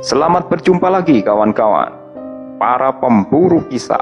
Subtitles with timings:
[0.00, 1.92] Selamat berjumpa lagi kawan-kawan,
[2.56, 4.00] para pemburu kisah.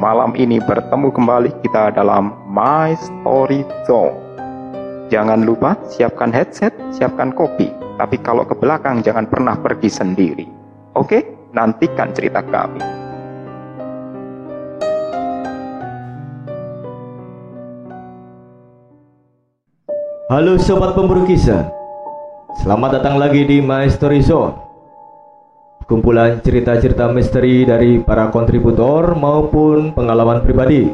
[0.00, 4.16] Malam ini bertemu kembali kita dalam My Story Zone.
[5.12, 7.68] Jangan lupa siapkan headset, siapkan kopi.
[8.00, 10.48] Tapi kalau ke belakang jangan pernah pergi sendiri.
[10.96, 12.80] Oke, nantikan cerita kami.
[20.32, 21.68] Halo sobat pemburu kisah.
[22.64, 24.67] Selamat datang lagi di My Story Zone
[25.88, 30.92] kumpulan cerita-cerita misteri dari para kontributor maupun pengalaman pribadi.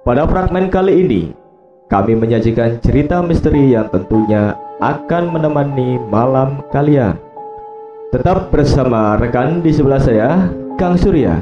[0.00, 1.22] Pada fragmen kali ini,
[1.92, 7.20] kami menyajikan cerita misteri yang tentunya akan menemani malam kalian.
[8.16, 10.48] Tetap bersama rekan di sebelah saya,
[10.80, 11.36] Kang Surya.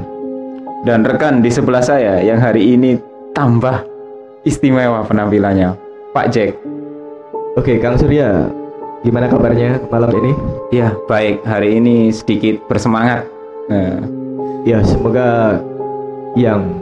[0.83, 2.99] Dan rekan di sebelah saya yang hari ini
[3.31, 3.79] tambah
[4.43, 5.71] istimewa penampilannya,
[6.11, 6.51] Pak Jack.
[7.55, 8.51] Oke, Kang Surya,
[9.05, 10.33] Gimana kabarnya malam ini?
[10.73, 11.45] Ya, baik.
[11.45, 13.29] Hari ini sedikit bersemangat.
[13.69, 14.01] Nah.
[14.65, 15.61] Ya, semoga
[16.33, 16.81] yang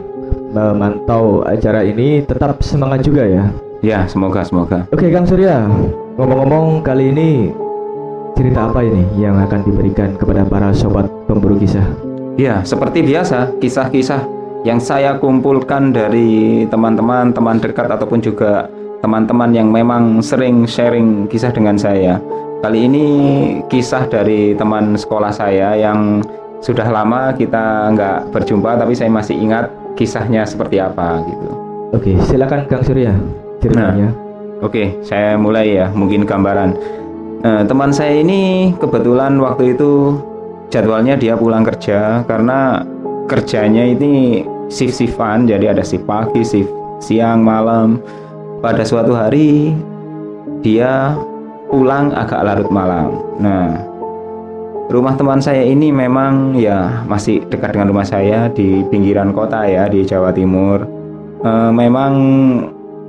[0.56, 3.52] memantau acara ini tetap semangat juga ya.
[3.84, 4.88] Ya, semoga semoga.
[4.88, 5.68] Oke, Kang Surya.
[6.16, 7.52] Ngomong-ngomong kali ini
[8.32, 11.84] cerita apa ini yang akan diberikan kepada para sobat pemburu kisah?
[12.40, 14.24] Ya, seperti biasa, kisah-kisah
[14.64, 18.72] yang saya kumpulkan dari teman-teman, teman dekat ataupun juga
[19.04, 22.16] teman-teman yang memang sering sharing kisah dengan saya.
[22.64, 23.06] Kali ini
[23.68, 26.24] kisah dari teman sekolah saya yang
[26.64, 29.68] sudah lama kita nggak berjumpa tapi saya masih ingat
[30.00, 31.48] kisahnya seperti apa gitu.
[31.92, 33.12] Oke, silakan Kang Surya
[33.60, 34.08] ceritanya.
[34.08, 34.22] Nah,
[34.64, 36.72] Oke, saya mulai ya, mungkin gambaran.
[37.44, 40.16] Nah, teman saya ini kebetulan waktu itu
[40.72, 42.80] jadwalnya dia pulang kerja karena
[43.28, 44.40] kerjanya ini
[44.72, 46.72] shift-shiftan, jadi ada shift pagi, shift
[47.04, 48.00] siang, malam
[48.64, 49.76] pada suatu hari
[50.64, 51.12] dia
[51.68, 53.20] pulang agak larut malam.
[53.36, 53.76] Nah,
[54.88, 59.84] rumah teman saya ini memang ya masih dekat dengan rumah saya di pinggiran kota ya
[59.92, 60.80] di Jawa Timur.
[61.44, 62.12] E, memang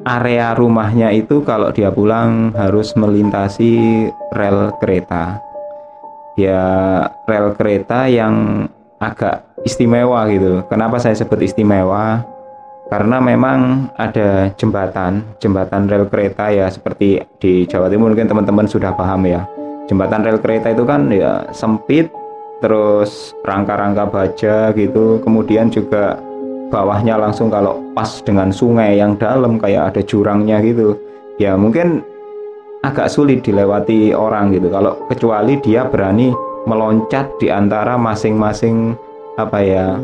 [0.04, 5.40] area rumahnya itu kalau dia pulang harus melintasi rel kereta.
[6.36, 6.68] Ya
[7.32, 8.68] rel kereta yang
[9.00, 10.68] agak istimewa gitu.
[10.68, 12.35] Kenapa saya sebut istimewa?
[12.86, 18.94] Karena memang ada jembatan jembatan rel kereta ya seperti di Jawa Timur mungkin teman-teman sudah
[18.94, 19.42] paham ya.
[19.90, 22.10] Jembatan rel kereta itu kan ya sempit
[22.62, 26.18] terus rangka-rangka baja gitu kemudian juga
[26.70, 30.98] bawahnya langsung kalau pas dengan sungai yang dalam kayak ada jurangnya gitu.
[31.42, 32.06] Ya mungkin
[32.86, 34.70] agak sulit dilewati orang gitu.
[34.70, 36.32] Kalau kecuali dia berani
[36.66, 38.94] meloncat di antara masing-masing
[39.38, 40.00] apa ya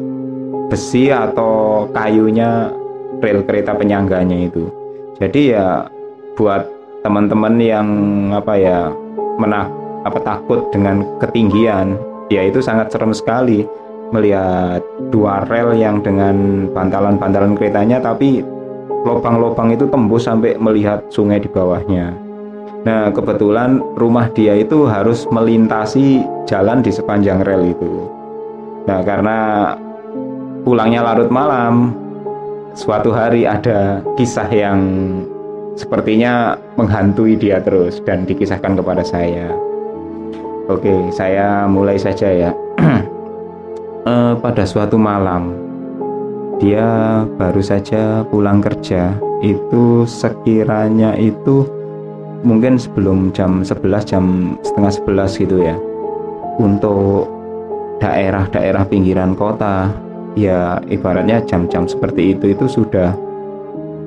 [0.71, 2.71] besi atau kayunya
[3.19, 4.71] rel kereta penyangganya itu.
[5.19, 5.91] Jadi ya
[6.39, 6.63] buat
[7.03, 7.87] teman-teman yang
[8.31, 8.89] apa ya
[9.35, 9.67] menak
[10.07, 11.99] apa takut dengan ketinggian,
[12.31, 13.67] ya itu sangat serem sekali
[14.15, 14.79] melihat
[15.11, 18.43] dua rel yang dengan bantalan-bantalan keretanya tapi
[19.03, 22.15] lubang-lubang itu tembus sampai melihat sungai di bawahnya.
[22.81, 28.09] Nah, kebetulan rumah dia itu harus melintasi jalan di sepanjang rel itu.
[28.89, 29.37] Nah, karena
[30.61, 31.93] pulangnya larut malam,
[32.77, 34.79] suatu hari ada kisah yang
[35.75, 39.49] sepertinya menghantui dia terus dan dikisahkan kepada saya.
[40.69, 42.51] Oke, saya mulai saja ya.
[44.05, 44.13] e,
[44.43, 45.57] pada suatu malam,
[46.61, 49.17] dia baru saja pulang kerja.
[49.41, 51.65] Itu sekiranya itu
[52.45, 54.25] mungkin sebelum jam 11 jam
[54.61, 54.93] setengah
[55.27, 55.75] 11 gitu ya.
[56.61, 57.25] Untuk
[57.97, 59.89] daerah-daerah pinggiran kota
[60.35, 63.15] ya ibaratnya jam-jam seperti itu itu sudah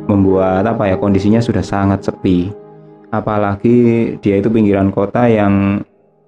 [0.08, 2.52] membuat apa ya kondisinya sudah sangat sepi.
[3.14, 5.84] Apalagi dia itu pinggiran kota yang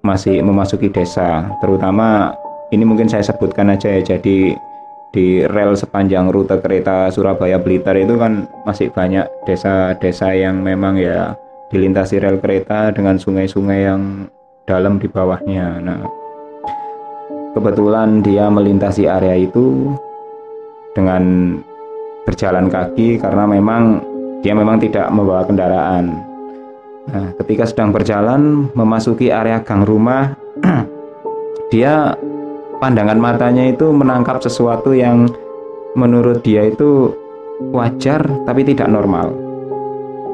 [0.06, 1.50] masih memasuki desa.
[1.58, 2.30] Terutama
[2.70, 4.54] ini mungkin saya sebutkan aja ya jadi
[5.10, 11.34] di rel sepanjang rute kereta Surabaya Blitar itu kan masih banyak desa-desa yang memang ya
[11.72, 14.30] dilintasi rel kereta dengan sungai-sungai yang
[14.68, 15.80] dalam di bawahnya.
[15.82, 16.25] Nah
[17.56, 19.96] Kebetulan dia melintasi area itu
[20.92, 21.56] dengan
[22.28, 24.04] berjalan kaki karena memang
[24.44, 26.20] dia memang tidak membawa kendaraan.
[27.06, 30.36] Nah, ketika sedang berjalan memasuki area gang rumah,
[31.72, 32.12] dia
[32.76, 35.24] pandangan matanya itu menangkap sesuatu yang
[35.96, 37.14] menurut dia itu
[37.72, 39.32] wajar tapi tidak normal.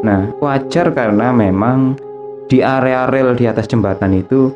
[0.03, 1.95] Nah, wajar karena memang
[2.51, 4.51] di area rel di atas jembatan itu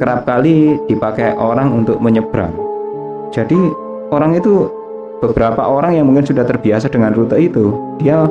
[0.00, 2.54] kerap kali dipakai orang untuk menyeberang.
[3.32, 3.58] Jadi
[4.12, 4.68] orang itu
[5.20, 8.28] beberapa orang yang mungkin sudah terbiasa dengan rute itu, dia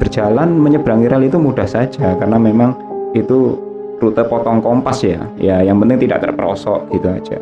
[0.00, 2.72] berjalan menyeberangi rel itu mudah saja karena memang
[3.12, 3.56] itu
[4.00, 5.20] rute potong kompas ya.
[5.36, 7.38] Ya yang penting tidak terperosok gitu aja.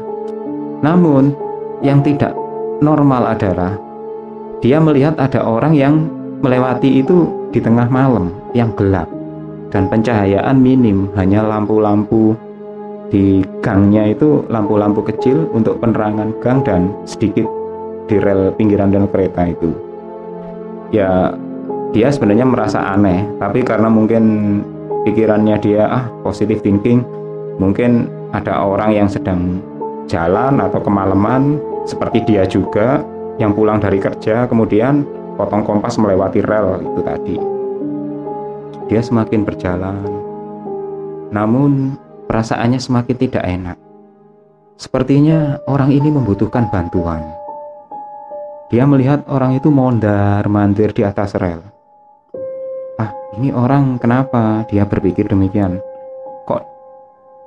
[0.82, 1.34] Namun
[1.82, 2.34] yang tidak
[2.82, 3.78] normal adalah
[4.58, 6.10] dia melihat ada orang yang
[6.42, 9.06] melewati itu di tengah malam yang gelap.
[9.68, 12.32] Dan pencahayaan minim hanya lampu-lampu
[13.08, 17.44] di gangnya itu lampu-lampu kecil untuk penerangan gang dan sedikit
[18.08, 19.70] di rel pinggiran rel kereta itu.
[20.92, 21.32] Ya
[21.92, 24.24] dia sebenarnya merasa aneh tapi karena mungkin
[25.08, 27.00] pikirannya dia ah positive thinking
[27.56, 29.64] mungkin ada orang yang sedang
[30.04, 31.56] jalan atau kemalaman
[31.88, 33.00] seperti dia juga
[33.40, 35.04] yang pulang dari kerja kemudian
[35.38, 37.36] potong kompas melewati rel itu tadi.
[38.88, 40.00] Dia semakin berjalan.
[41.28, 41.94] Namun
[42.28, 43.76] perasaannya semakin tidak enak.
[44.78, 47.24] Sepertinya orang ini membutuhkan bantuan.
[48.68, 51.78] Dia melihat orang itu mondar mandir di atas rel.
[53.38, 54.66] Ini orang kenapa?
[54.66, 55.78] Dia berpikir demikian.
[56.42, 56.62] Kok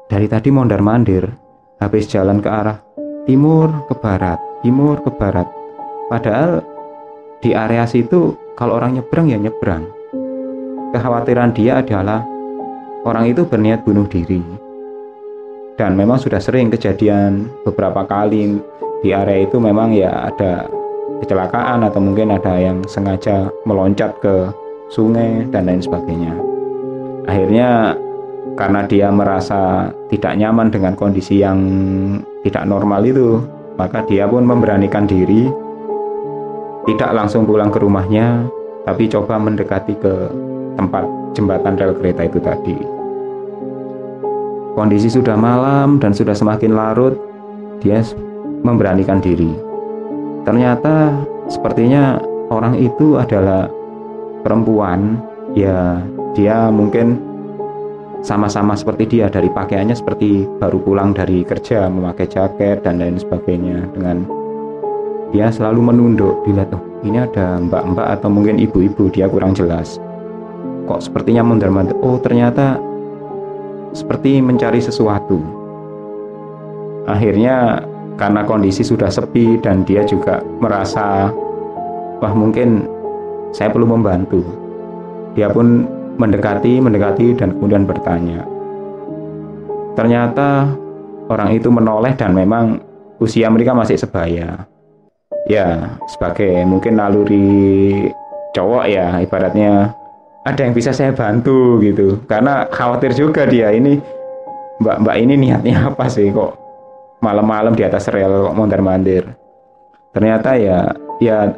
[0.08, 1.28] dari tadi mondar mandir
[1.84, 2.80] habis jalan ke arah
[3.28, 5.50] timur ke barat timur ke barat.
[6.08, 6.64] Padahal
[7.44, 9.84] di area situ kalau orang nyebrang ya nyebrang.
[10.96, 12.24] Kekhawatiran dia adalah
[13.04, 14.61] orang itu berniat bunuh diri
[15.82, 18.62] dan memang sudah sering kejadian beberapa kali
[19.02, 20.70] di area itu memang ya ada
[21.26, 24.54] kecelakaan atau mungkin ada yang sengaja meloncat ke
[24.94, 26.38] sungai, dan lain sebagainya.
[27.26, 27.98] Akhirnya
[28.54, 31.58] karena dia merasa tidak nyaman dengan kondisi yang
[32.46, 33.42] tidak normal itu,
[33.74, 35.50] maka dia pun memberanikan diri
[36.86, 38.46] tidak langsung pulang ke rumahnya,
[38.86, 40.14] tapi coba mendekati ke
[40.78, 43.01] tempat jembatan rel kereta itu tadi.
[44.72, 47.20] Kondisi sudah malam dan sudah semakin larut,
[47.84, 48.00] dia
[48.64, 49.52] memberanikan diri.
[50.48, 51.12] Ternyata
[51.52, 53.68] sepertinya orang itu adalah
[54.48, 55.20] perempuan.
[55.52, 56.00] Ya
[56.32, 57.20] dia mungkin
[58.24, 63.92] sama-sama seperti dia dari pakaiannya seperti baru pulang dari kerja memakai jaket dan lain sebagainya.
[63.92, 64.24] Dengan
[65.36, 69.12] dia selalu menunduk dilihat oh ini ada mbak-mbak atau mungkin ibu-ibu?
[69.12, 70.00] Dia kurang jelas.
[70.88, 72.80] Kok sepertinya mondar-mandir oh ternyata
[73.92, 75.62] seperti mencari sesuatu
[77.10, 77.82] akhirnya
[78.20, 81.34] karena kondisi sudah sepi dan dia juga merasa
[82.22, 82.86] wah mungkin
[83.52, 84.46] saya perlu membantu.
[85.36, 85.88] Dia pun
[86.20, 88.44] mendekati, mendekati dan kemudian bertanya.
[89.96, 90.72] Ternyata
[91.28, 92.80] orang itu menoleh dan memang
[93.20, 94.68] usia mereka masih sebaya.
[95.50, 98.08] Ya, sebagai mungkin naluri
[98.56, 99.92] cowok ya, ibaratnya
[100.42, 102.18] ada yang bisa saya bantu gitu.
[102.26, 104.02] Karena khawatir juga dia ini
[104.82, 106.58] mbak-mbak ini niatnya apa sih kok
[107.22, 109.30] malam-malam di atas rel kok mondar-mandir.
[110.12, 110.92] Ternyata ya
[111.22, 111.54] ya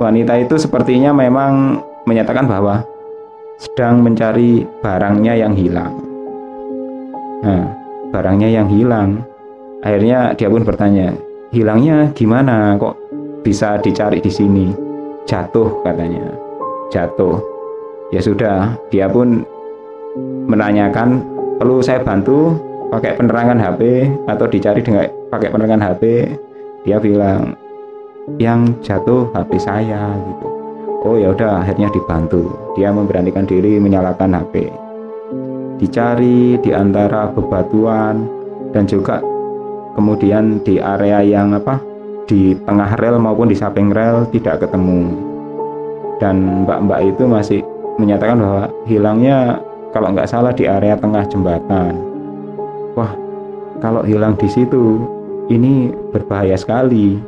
[0.00, 2.82] wanita itu sepertinya memang menyatakan bahwa
[3.60, 5.94] sedang mencari barangnya yang hilang.
[7.42, 7.66] Nah,
[8.10, 9.22] barangnya yang hilang.
[9.82, 11.14] Akhirnya dia pun bertanya,
[11.50, 12.74] hilangnya gimana?
[12.78, 12.94] Kok
[13.42, 14.70] bisa dicari di sini?
[15.26, 16.30] Jatuh katanya.
[16.90, 17.51] Jatuh.
[18.12, 19.42] Ya sudah, dia pun
[20.46, 21.24] menanyakan,
[21.56, 22.60] perlu saya bantu
[22.92, 23.80] pakai penerangan HP
[24.28, 26.02] atau dicari dengan pakai penerangan HP?
[26.84, 27.56] Dia bilang,
[28.36, 30.48] yang jatuh HP saya gitu.
[31.02, 32.52] Oh ya udah akhirnya dibantu.
[32.76, 34.82] Dia memberanikan diri menyalakan HP
[35.82, 38.30] dicari di antara bebatuan
[38.70, 39.18] dan juga
[39.98, 41.82] kemudian di area yang apa
[42.30, 45.10] di tengah rel maupun di samping rel tidak ketemu.
[46.22, 47.60] Dan mbak-mbak itu masih
[48.00, 49.60] menyatakan bahwa hilangnya
[49.92, 51.98] kalau nggak salah di area tengah jembatan
[52.96, 53.12] wah
[53.84, 55.04] kalau hilang di situ
[55.50, 57.20] ini berbahaya sekali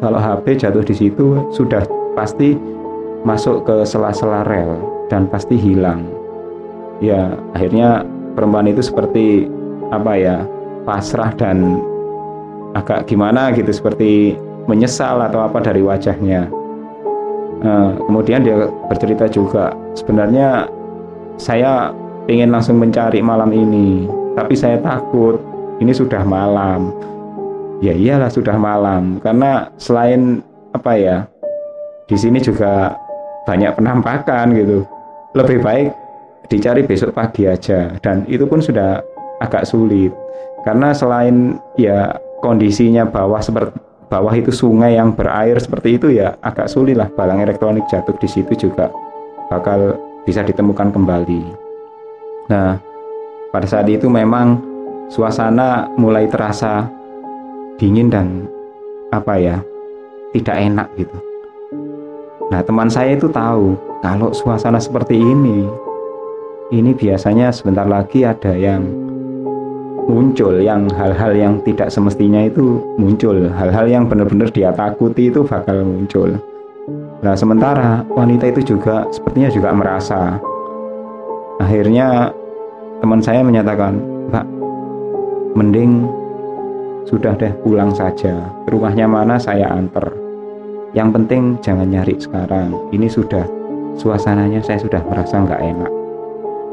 [0.00, 1.84] kalau HP jatuh di situ sudah
[2.16, 2.56] pasti
[3.20, 4.80] masuk ke sela-sela rel
[5.12, 6.08] dan pasti hilang.
[7.04, 9.44] Ya, akhirnya perempuan itu seperti
[9.92, 10.36] apa ya,
[10.88, 11.80] pasrah dan
[12.72, 16.48] agak gimana gitu seperti menyesal atau apa dari wajahnya.
[17.60, 20.64] Nah, kemudian dia bercerita juga, sebenarnya
[21.36, 21.92] saya
[22.24, 25.36] ingin langsung mencari malam ini, tapi saya takut
[25.80, 26.92] ini sudah malam.
[27.80, 29.20] Ya iyalah sudah malam.
[29.24, 30.44] Karena selain
[30.76, 31.16] apa ya
[32.04, 32.96] di sini juga
[33.48, 34.84] banyak penampakan gitu.
[35.32, 35.88] Lebih baik
[36.52, 37.96] dicari besok pagi aja.
[38.04, 39.00] Dan itu pun sudah
[39.40, 40.12] agak sulit.
[40.64, 42.12] Karena selain ya
[42.44, 43.72] kondisinya bawah seperti
[44.10, 48.26] bawah itu sungai yang berair seperti itu ya agak sulit lah barang elektronik jatuh di
[48.26, 48.90] situ juga
[49.46, 49.94] bakal
[50.26, 51.42] bisa ditemukan kembali.
[52.50, 52.76] Nah,
[53.54, 54.58] pada saat itu memang
[55.06, 56.90] suasana mulai terasa
[57.78, 58.46] dingin dan
[59.14, 59.56] apa ya
[60.34, 61.18] tidak enak gitu.
[62.50, 65.66] Nah teman saya itu tahu kalau suasana seperti ini
[66.70, 68.86] ini biasanya sebentar lagi ada yang
[70.10, 73.46] muncul yang hal-hal yang tidak semestinya itu muncul.
[73.54, 76.34] Hal-hal yang benar-benar dia takuti itu bakal muncul.
[77.22, 80.42] Nah sementara wanita itu juga sepertinya juga merasa.
[81.62, 82.34] Akhirnya
[82.98, 84.02] teman saya menyatakan
[84.34, 84.46] Pak
[85.54, 86.10] mending
[87.06, 88.50] sudah deh pulang saja.
[88.66, 90.10] Rumahnya mana saya antar.
[90.90, 92.74] Yang penting jangan nyari sekarang.
[92.90, 93.46] Ini sudah
[93.94, 95.92] suasananya saya sudah merasa nggak enak.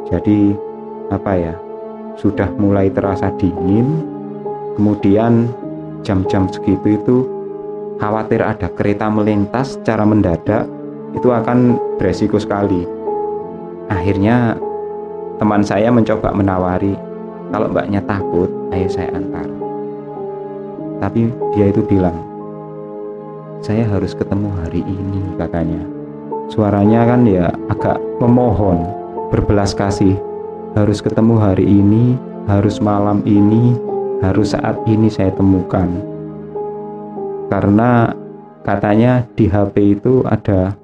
[0.10, 0.56] Jadi
[1.12, 1.54] apa ya
[2.18, 4.02] sudah mulai terasa dingin
[4.78, 5.50] kemudian
[6.06, 7.18] jam-jam segitu itu
[7.98, 10.70] khawatir ada kereta melintas secara mendadak
[11.18, 12.86] itu akan beresiko sekali.
[13.90, 14.60] Akhirnya
[15.42, 16.94] teman saya mencoba menawari
[17.50, 19.48] kalau mbaknya takut ayo saya antar.
[21.02, 22.16] Tapi dia itu bilang
[23.66, 25.82] saya harus ketemu hari ini katanya.
[26.48, 28.88] Suaranya kan ya agak memohon
[29.34, 30.16] berbelas kasih
[30.78, 32.14] harus ketemu hari ini,
[32.46, 33.74] harus malam ini,
[34.22, 35.90] harus saat ini saya temukan.
[37.50, 38.14] Karena
[38.62, 40.78] katanya di HP itu ada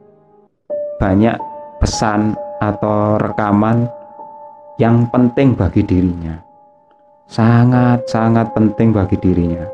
[0.97, 1.37] banyak
[1.77, 3.85] pesan atau rekaman
[4.81, 6.41] yang penting bagi dirinya.
[7.29, 9.65] Sangat-sangat penting bagi dirinya.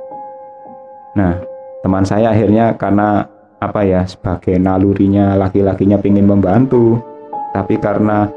[1.15, 1.39] Nah,
[1.79, 3.23] teman saya akhirnya karena
[3.59, 7.03] apa ya sebagai nalurinya laki-lakinya ingin membantu
[7.51, 8.31] tapi karena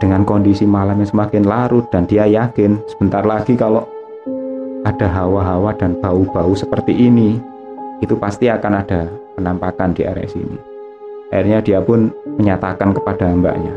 [0.00, 3.84] dengan kondisi malam yang semakin larut dan dia yakin sebentar lagi kalau
[4.88, 7.36] ada hawa-hawa dan bau-bau seperti ini
[8.00, 10.56] itu pasti akan ada penampakan di area sini.
[11.30, 13.76] Akhirnya dia pun menyatakan kepada mbaknya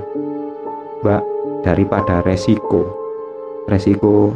[1.03, 1.21] mbak
[1.67, 2.87] daripada resiko
[3.67, 4.31] resiko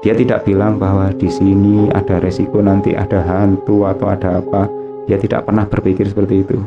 [0.00, 4.70] dia tidak bilang bahwa di sini ada resiko nanti ada hantu atau ada apa
[5.10, 6.58] dia tidak pernah berpikir seperti itu.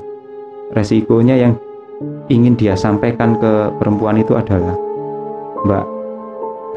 [0.75, 1.54] Resikonya yang
[2.30, 4.78] ingin dia sampaikan ke perempuan itu adalah
[5.66, 5.86] Mbak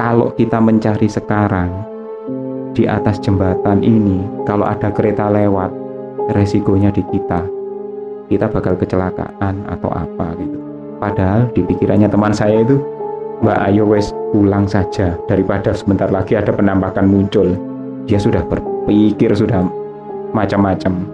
[0.01, 1.69] kalau kita mencari sekarang
[2.73, 5.69] di atas jembatan ini kalau ada kereta lewat
[6.33, 7.45] resikonya di kita.
[8.33, 10.57] Kita bakal kecelakaan atau apa gitu.
[10.97, 12.81] Padahal di pikirannya teman saya itu
[13.45, 15.13] Mbak ayo wes pulang saja.
[15.29, 17.53] Daripada sebentar lagi ada penampakan muncul.
[18.09, 19.61] Dia sudah berpikir sudah
[20.33, 21.05] macam-macam.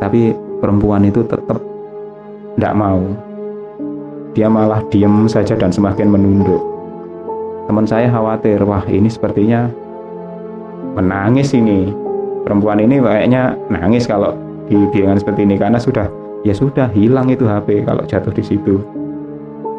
[0.00, 0.32] Tapi
[0.64, 1.60] perempuan itu tetap
[2.56, 3.04] tidak mau
[4.36, 6.60] dia malah diem saja dan semakin menunduk.
[7.64, 9.72] Teman saya khawatir, wah ini sepertinya
[10.92, 11.88] menangis ini.
[12.44, 14.36] Perempuan ini kayaknya nangis kalau
[14.68, 16.06] di biangan seperti ini karena sudah
[16.44, 18.84] ya sudah hilang itu HP kalau jatuh di situ.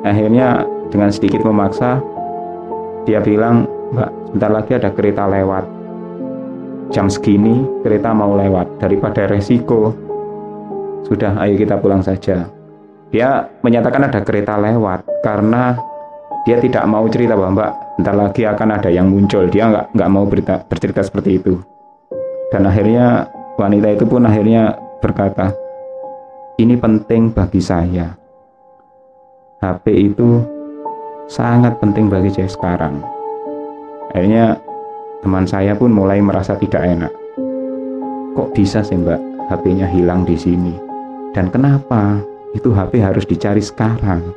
[0.02, 2.02] Akhirnya dengan sedikit memaksa
[3.06, 5.66] dia bilang, "Mbak, sebentar lagi ada kereta lewat.
[6.92, 9.94] Jam segini kereta mau lewat daripada resiko.
[11.06, 12.57] Sudah, ayo kita pulang saja."
[13.08, 15.80] Dia menyatakan ada kereta lewat karena
[16.44, 17.72] dia tidak mau cerita bahwa mbak
[18.04, 19.48] ntar lagi akan ada yang muncul.
[19.48, 21.60] Dia nggak nggak mau berita, bercerita seperti itu.
[22.52, 23.28] Dan akhirnya
[23.60, 25.52] wanita itu pun akhirnya berkata
[26.60, 28.16] ini penting bagi saya.
[29.58, 30.40] HP itu
[31.28, 33.02] sangat penting bagi saya sekarang.
[34.16, 34.56] Akhirnya
[35.20, 37.12] teman saya pun mulai merasa tidak enak.
[38.38, 39.20] Kok bisa sih mbak
[39.52, 40.76] HP-nya hilang di sini?
[41.36, 42.22] Dan kenapa
[42.58, 44.34] itu HP harus dicari sekarang.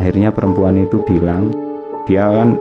[0.00, 1.52] Akhirnya perempuan itu bilang
[2.08, 2.56] dia kan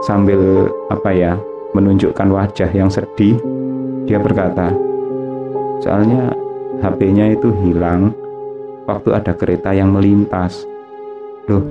[0.00, 1.36] sambil apa ya
[1.76, 3.36] menunjukkan wajah yang sedih
[4.08, 4.72] dia berkata
[5.84, 6.32] soalnya
[6.80, 8.16] HP-nya itu hilang
[8.88, 10.64] waktu ada kereta yang melintas.
[11.44, 11.62] Loh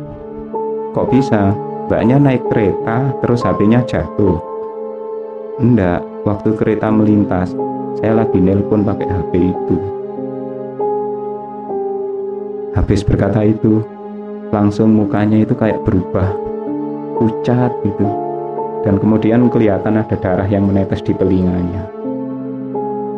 [0.93, 1.57] kok bisa?
[1.89, 4.37] Mbaknya naik kereta terus HP-nya jatuh.
[5.57, 7.49] Enggak waktu kereta melintas
[7.97, 9.98] saya lagi nelpon pakai HP itu
[12.77, 13.81] Habis berkata itu,
[14.53, 16.29] langsung mukanya itu kayak berubah,
[17.17, 18.05] pucat gitu.
[18.85, 21.89] Dan kemudian kelihatan ada darah yang menetes di telinganya.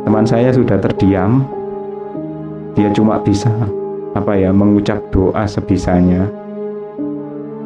[0.07, 1.45] Teman saya sudah terdiam,
[2.73, 3.51] dia cuma bisa
[4.15, 6.25] apa ya mengucap doa sebisanya.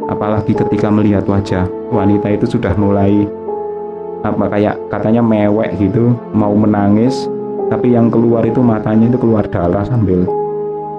[0.10, 3.26] Apalagi ketika melihat wajah wanita itu sudah mulai
[4.26, 7.30] apa kayak katanya mewek gitu, mau menangis,
[7.70, 10.26] tapi yang keluar itu matanya itu keluar darah sambil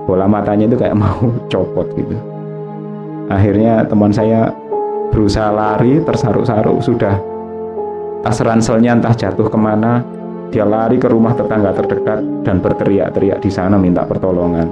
[0.07, 2.17] bola matanya itu kayak mau copot gitu.
[3.27, 4.55] Akhirnya teman saya
[5.11, 7.19] berusaha lari tersaru-saru sudah.
[8.23, 10.01] Tas ranselnya entah jatuh ke mana.
[10.55, 14.71] Dia lari ke rumah tetangga terdekat dan berteriak-teriak di sana minta pertolongan.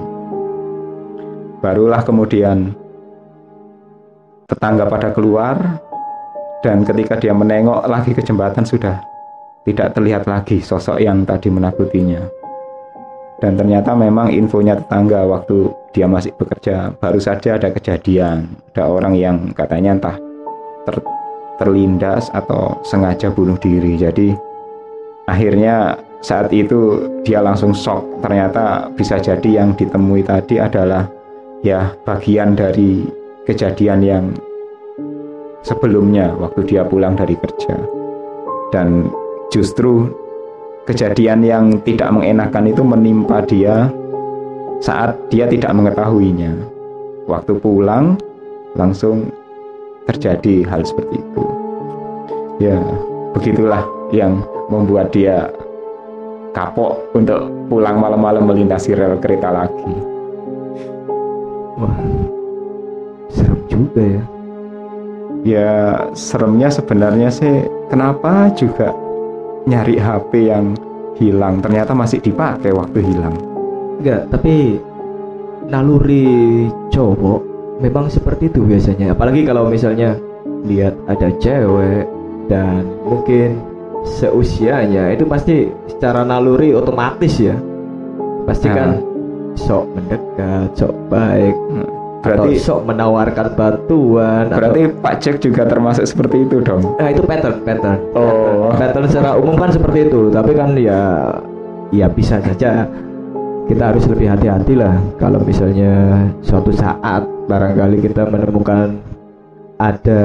[1.59, 2.71] Barulah kemudian
[4.47, 5.83] tetangga pada keluar
[6.63, 9.03] dan ketika dia menengok lagi ke jembatan sudah
[9.67, 12.44] tidak terlihat lagi sosok yang tadi menakutinya
[13.45, 18.49] dan ternyata memang infonya tetangga waktu dia masih bekerja baru saja ada kejadian.
[18.73, 20.17] Ada orang yang katanya entah
[20.89, 20.97] ter,
[21.61, 24.01] terlindas atau sengaja bunuh diri.
[24.01, 24.33] Jadi
[25.29, 28.01] akhirnya saat itu dia langsung shock.
[28.25, 31.05] Ternyata bisa jadi yang ditemui tadi adalah
[31.61, 33.05] ya bagian dari
[33.45, 34.25] kejadian yang
[35.69, 37.77] sebelumnya waktu dia pulang dari kerja.
[38.73, 39.13] Dan
[39.53, 40.24] justru
[40.85, 43.89] kejadian yang tidak mengenakan itu menimpa dia
[44.85, 46.53] saat dia tidak mengetahuinya.
[47.25, 48.21] Waktu pulang
[48.77, 49.33] langsung
[50.05, 51.45] terjadi hal seperti itu.
[52.61, 52.77] Ya,
[53.33, 55.49] begitulah yang membuat dia
[56.53, 59.95] kapok untuk pulang malam-malam melintasi rel kereta lagi.
[61.81, 61.99] Wah,
[63.33, 64.23] serem juga ya.
[65.45, 65.73] Ya,
[66.17, 68.95] seremnya sebenarnya sih kenapa juga
[69.65, 70.77] nyari HP yang
[71.17, 71.61] hilang.
[71.65, 73.37] Ternyata masih dipakai waktu hilang.
[74.01, 74.79] Enggak tapi
[75.71, 77.41] naluri cowok
[77.81, 79.17] memang seperti itu biasanya.
[79.17, 80.19] Apalagi kalau misalnya
[80.65, 82.09] lihat ada cewek
[82.51, 83.61] dan mungkin
[84.05, 87.57] seusianya itu pasti secara naluri otomatis ya.
[88.45, 89.01] Pasti kan nah.
[89.57, 91.57] sok mendekat sok baik.
[91.73, 91.94] Hmm
[92.25, 95.01] berarti sok menawarkan bantuan berarti atau...
[95.05, 99.55] Pak Jack juga termasuk seperti itu dong nah itu pattern pattern oh pattern secara umum
[99.61, 101.31] kan seperti itu tapi kan ya
[101.93, 102.89] ya bisa saja
[103.65, 109.01] kita harus lebih hati-hati lah kalau misalnya suatu saat barangkali kita menemukan
[109.81, 110.23] ada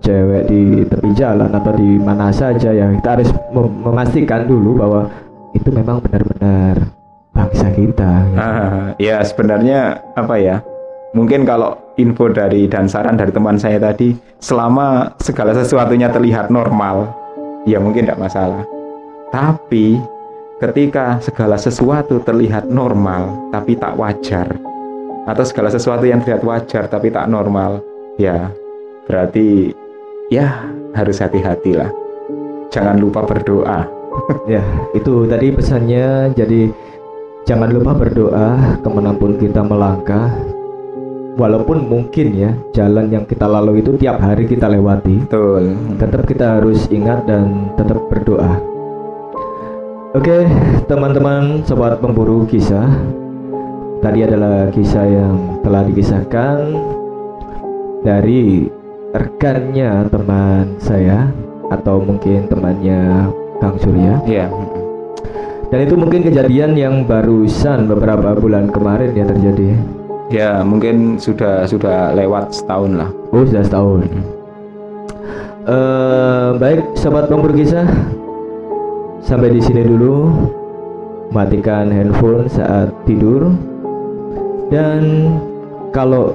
[0.00, 5.10] cewek di tepi jalan atau di mana saja ya kita harus mem memastikan dulu bahwa
[5.54, 6.94] itu memang benar-benar
[7.34, 8.12] bangsa kita.
[8.30, 8.38] Gitu.
[8.38, 10.56] Ah, ya sebenarnya apa ya?
[11.14, 17.08] Mungkin kalau info dari dan saran dari teman saya tadi selama segala sesuatunya terlihat normal
[17.64, 18.66] ya mungkin tidak masalah.
[19.30, 19.98] Tapi
[20.58, 24.58] ketika segala sesuatu terlihat normal tapi tak wajar
[25.24, 27.80] atau segala sesuatu yang terlihat wajar tapi tak normal
[28.20, 28.52] ya
[29.08, 29.72] berarti
[30.28, 31.90] ya harus hati-hati lah
[32.74, 33.86] jangan lupa berdoa.
[34.46, 34.62] Ya
[34.94, 36.70] itu tadi pesannya jadi
[37.50, 40.30] jangan lupa berdoa ke mana pun kita melangkah
[41.34, 45.26] walaupun mungkin ya jalan yang kita lalui itu tiap hari kita lewati.
[45.26, 45.74] Betul.
[45.98, 48.58] Tetap kita harus ingat dan tetap berdoa.
[50.14, 50.46] Oke
[50.86, 52.86] teman-teman sobat pemburu kisah.
[53.98, 56.56] Tadi adalah kisah yang telah dikisahkan
[58.04, 58.68] dari
[59.16, 61.32] rekannya teman saya
[61.72, 63.32] atau mungkin temannya
[63.64, 64.20] Kang Surya.
[64.28, 64.46] Iya.
[65.72, 69.72] Dan itu mungkin kejadian yang barusan beberapa bulan kemarin ya terjadi
[70.34, 73.10] Ya mungkin sudah sudah lewat setahun lah.
[73.30, 74.10] Oh sudah setahun.
[75.62, 77.86] Uh, baik sobat kisah,
[79.22, 80.34] sampai di sini dulu.
[81.30, 83.54] Matikan handphone saat tidur.
[84.74, 85.30] Dan
[85.94, 86.34] kalau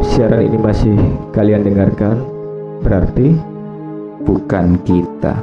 [0.00, 0.96] siaran ini masih
[1.36, 2.24] kalian dengarkan,
[2.80, 3.36] berarti
[4.24, 5.36] bukan kita.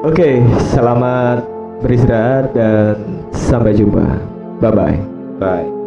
[0.00, 0.34] Oke, okay,
[0.72, 1.44] selamat
[1.84, 2.96] beristirahat dan
[3.36, 4.16] sampai jumpa.
[4.64, 4.98] Bye bye.
[5.40, 5.79] Bye.